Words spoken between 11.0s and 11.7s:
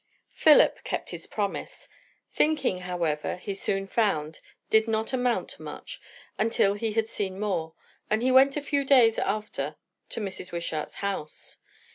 house.